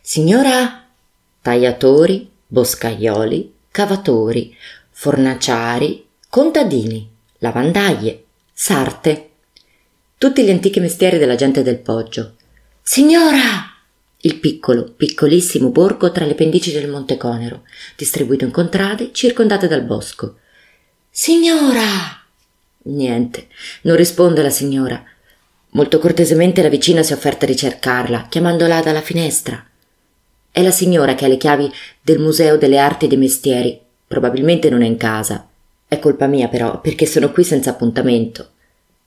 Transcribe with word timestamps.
Signora? 0.00 0.84
Tagliatori, 1.42 2.30
boscaioli, 2.46 3.52
cavatori, 3.70 4.56
fornaciari, 4.90 6.06
contadini, 6.28 7.08
lavandaglie, 7.38 8.24
sarte. 8.52 9.30
Tutti 10.18 10.44
gli 10.44 10.50
antichi 10.50 10.80
mestieri 10.80 11.18
della 11.18 11.34
gente 11.34 11.62
del 11.62 11.78
Poggio. 11.78 12.36
Signora! 12.82 13.74
Il 14.20 14.38
piccolo, 14.40 14.84
piccolissimo 14.84 15.68
borgo 15.68 16.10
tra 16.10 16.24
le 16.24 16.34
pendici 16.34 16.72
del 16.72 16.88
Monte 16.88 17.16
Conero, 17.16 17.64
distribuito 17.96 18.44
in 18.44 18.50
contrade 18.50 19.10
circondate 19.12 19.68
dal 19.68 19.82
bosco. 19.82 20.38
Signora! 21.10 22.24
Niente, 22.84 23.48
non 23.82 23.96
risponde 23.96 24.42
la 24.42 24.50
signora. 24.50 25.04
Molto 25.70 25.98
cortesemente 25.98 26.62
la 26.62 26.68
vicina 26.68 27.02
si 27.02 27.12
è 27.12 27.16
offerta 27.16 27.44
di 27.44 27.56
cercarla, 27.56 28.26
chiamandola 28.28 28.80
dalla 28.80 29.02
finestra. 29.02 29.64
È 30.56 30.62
la 30.62 30.70
signora 30.70 31.14
che 31.14 31.26
ha 31.26 31.28
le 31.28 31.36
chiavi 31.36 31.70
del 32.00 32.18
Museo 32.18 32.56
delle 32.56 32.78
Arti 32.78 33.04
e 33.04 33.08
dei 33.08 33.18
Mestieri. 33.18 33.78
Probabilmente 34.06 34.70
non 34.70 34.80
è 34.80 34.86
in 34.86 34.96
casa. 34.96 35.46
È 35.86 35.98
colpa 35.98 36.26
mia, 36.28 36.48
però, 36.48 36.80
perché 36.80 37.04
sono 37.04 37.30
qui 37.30 37.44
senza 37.44 37.68
appuntamento. 37.68 38.52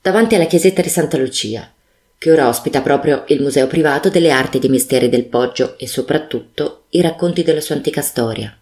Davanti 0.00 0.36
alla 0.36 0.44
chiesetta 0.44 0.80
di 0.80 0.88
Santa 0.88 1.16
Lucia, 1.18 1.68
che 2.16 2.30
ora 2.30 2.46
ospita 2.46 2.82
proprio 2.82 3.24
il 3.26 3.42
Museo 3.42 3.66
privato 3.66 4.10
delle 4.10 4.30
Arti 4.30 4.58
e 4.58 4.60
dei 4.60 4.70
Mestieri 4.70 5.08
del 5.08 5.24
Poggio 5.24 5.76
e 5.76 5.88
soprattutto 5.88 6.84
i 6.90 7.00
racconti 7.00 7.42
della 7.42 7.60
sua 7.60 7.74
antica 7.74 8.00
storia. 8.00 8.56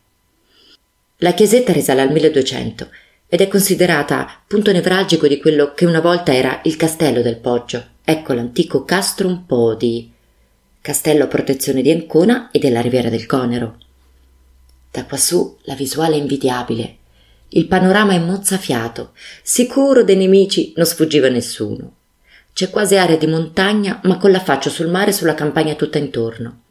La 1.19 1.35
chiesetta 1.35 1.75
risale 1.75 2.01
al 2.01 2.11
1200 2.11 2.89
ed 3.29 3.43
è 3.43 3.49
considerata 3.49 4.43
punto 4.47 4.73
nevralgico 4.73 5.29
di 5.29 5.39
quello 5.39 5.75
che 5.75 5.85
una 5.85 6.01
volta 6.01 6.35
era 6.35 6.61
il 6.63 6.77
castello 6.77 7.21
del 7.21 7.37
Poggio. 7.37 7.85
Ecco 8.03 8.33
l'antico 8.33 8.87
Castrum 8.87 9.45
Podi, 9.47 10.17
castello 10.89 11.25
a 11.25 11.27
protezione 11.27 11.83
di 11.83 11.91
Ancona 11.91 12.51
e 12.51 12.59
della 12.59 12.81
riviera 12.81 13.11
del 13.11 13.27
Conero. 13.27 13.77
Da 14.91 15.05
quassù 15.05 15.59
la 15.65 15.75
visuale 15.75 16.15
è 16.15 16.19
invidiabile. 16.19 16.97
Il 17.51 17.67
panorama 17.67 18.15
è 18.15 18.19
mozzafiato, 18.19 19.13
sicuro 19.43 20.03
dei 20.03 20.17
nemici 20.17 20.73
non 20.77 20.87
sfuggiva 20.87 21.29
nessuno. 21.29 21.97
C'è 22.55 22.71
quasi 22.71 22.97
area 22.97 23.19
di 23.19 23.27
montagna, 23.27 24.01
ma 24.05 24.17
con 24.17 24.31
l'affaccio 24.31 24.71
sul 24.71 24.89
mare 24.89 25.11
e 25.11 25.13
sulla 25.13 25.35
campagna 25.35 25.75
tutta 25.75 25.99
intorno. 25.99 26.63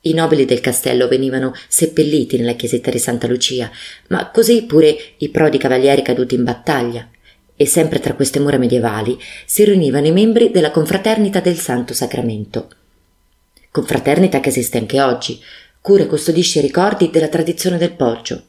I 0.00 0.14
nobili 0.14 0.46
del 0.46 0.60
castello 0.60 1.06
venivano 1.06 1.52
seppelliti 1.68 2.38
nella 2.38 2.54
chiesetta 2.54 2.90
di 2.90 2.98
Santa 2.98 3.26
Lucia, 3.26 3.70
ma 4.08 4.30
così 4.30 4.64
pure 4.64 4.96
i 5.18 5.28
prodi 5.28 5.58
cavalieri 5.58 6.00
caduti 6.00 6.36
in 6.36 6.44
battaglia. 6.44 7.06
E 7.54 7.66
sempre 7.66 8.00
tra 8.00 8.14
queste 8.14 8.40
mura 8.40 8.56
medievali 8.56 9.18
si 9.44 9.62
riunivano 9.62 10.06
i 10.06 10.12
membri 10.12 10.50
della 10.50 10.70
confraternita 10.70 11.40
del 11.40 11.58
Santo 11.58 11.92
Sacramento. 11.92 12.68
Confraternita 13.76 14.40
che 14.40 14.48
esiste 14.48 14.78
anche 14.78 15.02
oggi, 15.02 15.38
cura 15.82 16.04
e 16.04 16.06
custodisce 16.06 16.60
i 16.60 16.62
ricordi 16.62 17.10
della 17.10 17.28
tradizione 17.28 17.76
del 17.76 17.92
Poggio. 17.92 18.42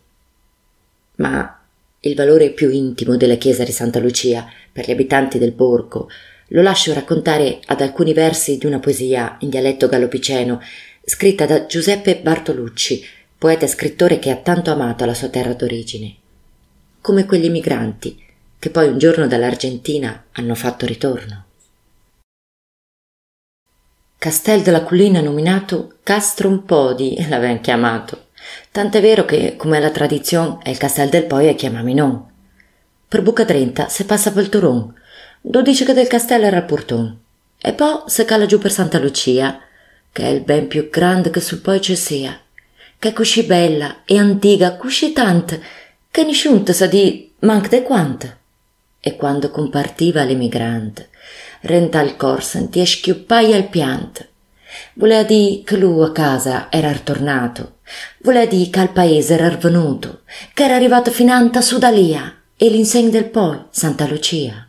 Ma 1.15 1.65
il 1.99 2.15
valore 2.15 2.51
più 2.51 2.69
intimo 2.69 3.17
della 3.17 3.35
chiesa 3.35 3.65
di 3.65 3.73
Santa 3.73 3.99
Lucia 3.99 4.49
per 4.71 4.85
gli 4.85 4.91
abitanti 4.91 5.37
del 5.37 5.51
borgo 5.51 6.09
lo 6.51 6.61
lascio 6.61 6.93
raccontare 6.93 7.59
ad 7.65 7.81
alcuni 7.81 8.13
versi 8.13 8.57
di 8.57 8.67
una 8.67 8.79
poesia 8.79 9.35
in 9.41 9.49
dialetto 9.49 9.89
gallopiceno 9.89 10.61
scritta 11.03 11.45
da 11.45 11.65
Giuseppe 11.65 12.21
Bartolucci, 12.21 13.03
poeta 13.37 13.65
e 13.65 13.67
scrittore 13.67 14.19
che 14.19 14.31
ha 14.31 14.37
tanto 14.37 14.71
amato 14.71 15.03
la 15.03 15.13
sua 15.13 15.27
terra 15.27 15.51
d'origine. 15.51 16.15
Come 17.01 17.25
quegli 17.25 17.49
migranti 17.49 18.17
che 18.57 18.69
poi 18.69 18.87
un 18.87 18.97
giorno 18.97 19.27
dall'Argentina 19.27 20.27
hanno 20.31 20.55
fatto 20.55 20.85
ritorno. 20.85 21.46
Castel 24.27 24.61
della 24.61 24.83
Collina 24.83 25.21
nominato 25.21 25.99
Castrum 26.03 26.63
Podi 26.65 27.15
l'avevano 27.29 27.61
chiamato. 27.63 28.25
Tant'è 28.71 28.99
vero 28.99 29.23
che, 29.23 29.55
come 29.55 29.79
la 29.79 29.89
tradizione, 29.89 30.57
è 30.63 30.69
il 30.69 30.77
Castel 30.77 31.07
del 31.07 31.23
Poi 31.23 31.47
e 31.47 31.55
chiamami 31.55 31.93
non. 31.93 32.25
Per 33.07 33.21
Buca 33.21 33.45
Trenta 33.45 33.87
se 33.87 34.03
passa 34.03 34.33
per 34.33 34.43
il 34.43 34.49
Turon, 34.49 34.93
dodici 35.39 35.85
che 35.85 35.93
del 35.93 36.07
castello 36.07 36.45
era 36.45 36.57
il 36.57 36.65
Porton. 36.65 37.17
E 37.57 37.71
poi 37.71 38.01
se 38.07 38.25
cala 38.25 38.45
giù 38.45 38.57
per 38.57 38.69
Santa 38.69 38.99
Lucia, 38.99 39.61
che 40.11 40.23
è 40.23 40.27
il 40.27 40.41
ben 40.41 40.67
più 40.67 40.89
grande 40.89 41.29
che 41.29 41.39
sul 41.39 41.61
poi 41.61 41.79
ci 41.79 41.95
sia, 41.95 42.37
che 42.99 43.07
è 43.07 43.13
così 43.13 43.43
bella 43.43 44.01
e 44.03 44.17
antica, 44.17 44.75
così 44.75 45.13
tanta, 45.13 45.57
che 46.11 46.23
nessuno 46.25 46.65
sa 46.65 46.85
di 46.85 47.31
manca 47.39 47.69
de 47.69 47.81
quante. 47.81 48.36
E 49.07 49.15
quando 49.15 49.51
compartiva 49.51 50.25
l'emigrante, 50.25 51.07
renta 51.61 52.01
il 52.01 52.17
cor 52.17 52.43
sentia 52.43 52.85
schiuppaia 52.85 53.55
il 53.55 53.69
pianto. 53.69 54.25
Voleva 54.95 55.23
dire 55.23 55.63
che 55.63 55.77
lui 55.77 56.03
a 56.03 56.11
casa 56.11 56.67
era 56.69 56.91
ritornato, 56.91 57.77
voleva 58.23 58.45
dire 58.45 58.69
che 58.69 58.79
al 58.81 58.91
paese 58.91 59.35
era 59.35 59.47
venuto, 59.55 60.23
che 60.53 60.65
era 60.65 60.75
arrivato 60.75 61.09
finanta 61.09 61.61
su 61.61 61.77
Dalia 61.77 62.35
e 62.57 62.67
l'insegno 62.67 63.09
del 63.09 63.29
poi, 63.29 63.57
Santa 63.69 64.05
Lucia. 64.05 64.66